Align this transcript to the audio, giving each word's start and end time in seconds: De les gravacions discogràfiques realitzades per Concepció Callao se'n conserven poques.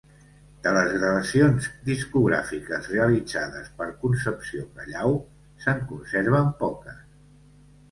De 0.67 0.71
les 0.77 0.93
gravacions 1.01 1.67
discogràfiques 1.89 2.89
realitzades 2.95 3.69
per 3.83 3.89
Concepció 4.07 4.65
Callao 4.81 5.15
se'n 5.67 5.87
conserven 5.93 6.53
poques. 6.67 7.01